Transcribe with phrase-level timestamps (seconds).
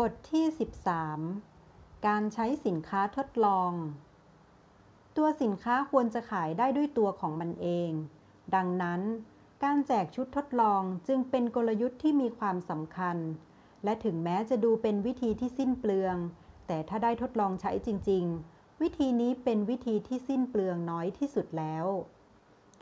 [0.00, 0.44] บทที่
[1.26, 3.72] 13 การใช้สินค้าทดลอง
[5.16, 7.90] ตัวสินค้าควรจะขายได้ด้วยตัวของมันเอง
[8.54, 9.00] ดังนั้น
[9.64, 13.16] การแจกชุดทดลองจึงเป็นกลยุทธ์ที่มีความสำคัญ
[13.84, 16.16] และถึงแม้จะดูเป็นวิธีที่สิ้นเปลือง
[16.66, 18.24] แต่ถ้าได้ทดลองใช้จริง
[18.54, 21.86] ๆ วิธีนี้เป็นวิธีที่สิ้นเปลืองน้อยที่สุดแล้ว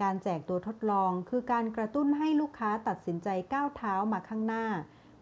[0.03, 4.67] การแจกตัวทดลองคือการกระตุ้นให้ลูกค้าตัดสินใจก้าวเท้ามาข้างหน้า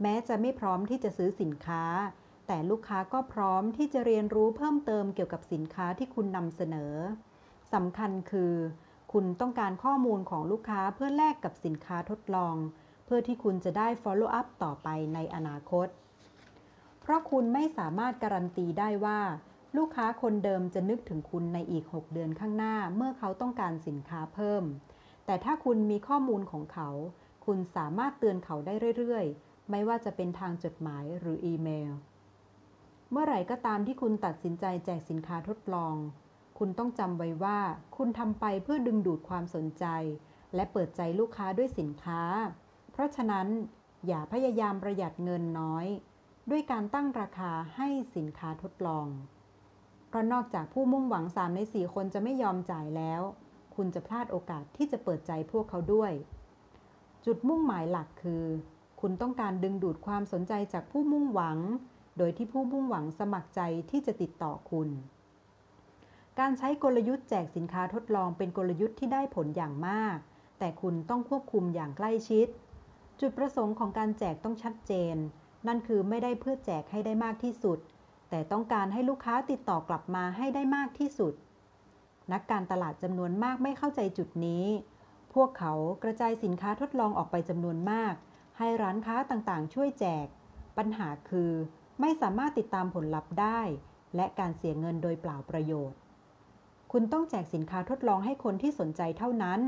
[0.03, 1.84] แม้จะไม่พร้อมที่จะซื้อสินค้า
[2.47, 6.95] แต่ลูกค้าก็พร้อมที่จะเรียนรู้เพิ่มเติมเกี่ยวกับสินค้าที่คุณนำเสนอ
[7.74, 8.55] สำคัญคือ
[9.12, 12.55] คุณต้องการข้อมูลของลูกค้าเพื่อแลกกับสินค้าทดลอง
[13.05, 15.88] เพื่อที่คุณจะได้ follow up ต่อไปในอนาคต
[17.01, 19.21] เพราะคุณไม่สามารถการันตีได้ว่า
[19.77, 24.62] ลูกค้าคนเดิมจะนึกถึงคุณในอีก 6 เดือนข้างหน้าเมื่อเขาต้องการสินค้าเพิ่ม
[25.27, 26.88] แต่ถ้าคุณมีข้อมูลของเขา
[27.46, 29.27] คุณสามารถเตือนเขาได้เรื่อย
[29.70, 31.92] ไม่ว่าจะเป็นทางจดหมายหรืออีเมล
[33.10, 35.95] เมื่อไหร่ก็ตามที่คุณตัดสินใจแจกสินค้าทดลอง
[36.59, 37.59] คุณต้องจำไว้ว่า
[37.96, 39.85] คุณทำไปเพื่อดึงดูดความสนใจ
[40.54, 42.23] และเปิดใจลูกค้าด้วยสินค้า
[42.93, 43.46] เพราะฉะนั้น
[44.07, 45.87] อย่าพยายามประหยัดเงินน้อย
[46.51, 49.07] ด้วยการตั้งราคาให้สินค้าทดลอง
[50.09, 53.23] เพราะนอกจากผู้มุ่งหวัง 3 ใน 4 คนจะไม่ยอมจ่ายแล้ว
[53.76, 56.13] คุณจะพลาดโอกาสที่จะเปิดใจพวกเขาด้วย
[57.26, 58.45] จุดมุ่งหมายหลักคือ
[59.01, 61.59] คุณต้องการดึงดูดความสนใจจากผู้มุ่งหวัง
[62.18, 64.88] โดยที่ผู้มุ่งหวังสมัครใจที่จะติดต่อคุณ
[66.38, 70.16] การใช้กลยุทธ์แจกสินค้าทดลองเป็นกลยุทธ์ที่ได้ผลอย่างมาก
[70.59, 72.47] แต่คุณต้องควบคุมอย่างใกล้ชิด
[73.20, 75.16] จุดประสงค์ของการแจกต้องชัดเจน
[75.66, 77.78] นั่นคือไม่ได้เพื่อแจกให้ได้มากที่สุด
[78.31, 81.34] แต่ต้องการให้ลูกค้าติดต่อกลับมาให้ได้มากที่สุด
[82.32, 84.64] นักการตลาดจำนวนมากไม่เข้าใจจุดนี้
[85.34, 85.72] พวกเขา
[86.03, 88.14] กระจายสินค้าทดลองออกไปจำนวนมาก
[88.59, 90.26] ให้ร้านค้าต่างๆ ช่วยแจก
[90.78, 91.53] ปัญหาคือ
[92.00, 93.60] ไม่สามารถติดตามผลลัพธ์ได้
[94.16, 95.98] และการเสียเงินโดยเปล่าประโยชน์
[96.92, 99.60] คุณต้องแจกสินค้าทดลองให้คนที่สนใจเท่านั้น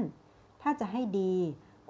[0.63, 1.35] ถ้าจะให้ดี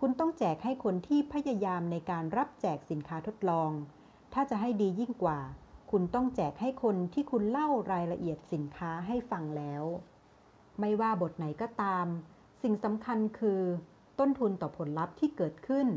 [0.00, 3.71] คุณต้องแจกให้คนที่พยายามในการรับแจกสินค้าทดลอง
[4.34, 5.41] ถ้าจะให้ดียิ่งกว่า
[5.91, 9.84] คุณต้องแจกให้คนที่คุณเล่ารายละเอียดสินค้าให้ฟังแล้ว
[10.81, 12.06] ไม่ว่าบทไหนก็ตาม
[12.62, 13.62] สิ่งสำคัญคือ
[14.19, 15.88] ต้นทุนต่อผลลัพธ์ที่เกิดขึ้น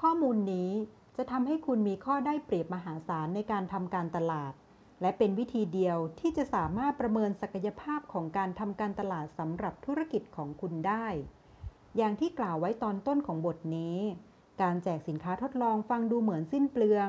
[0.00, 0.70] ข้อมูลนี้
[1.16, 4.52] จะทำให้คุณมีข้อได้เปรียบมหาศาลในการทำการตลาด
[5.00, 11.06] และเป็นวิธีเดียวที่จะสามารถประเมินศักยภาพของการทำการตลาดสำหรับธุรกิจของคุณได้
[11.96, 13.98] อย่างที่กล่าวไว้ตอนต้นของบทนี้
[14.62, 17.08] การแจกสินค้าทดลองฟังดูเหมือนสิ้นเปลือง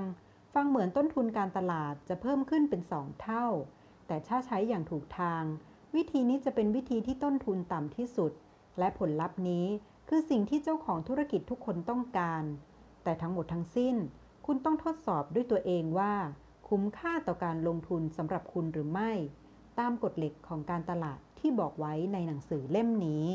[0.53, 3.45] ฟังเหมือนต้นทุนการตลาดจะเพิ่มขึ้นเป็นสองเท่า
[4.07, 5.43] แต่ถ้าใช้อย่างถูกทาง
[5.95, 8.31] วิธีนี้จะเป็นวิธีที่ต้นทุนต่ำที่สุด
[8.79, 9.65] และผลลัพธ์นี้
[10.09, 12.43] คือสิ่งที่เจ้าของธุรกิจทุกคนต้องการ
[13.07, 13.95] แต่ทั้งหมดทั้งสิ้น
[14.45, 16.13] คุณต้องทดสอบด้วยตัวเองว่า
[16.67, 19.11] คุ้มค่าต่อการลงทุนสำหรับคุณหรือไม่
[19.79, 23.27] ตามกฎเหล็กของการตลาดที่บอกไว้ในหนังสือเล่มนี้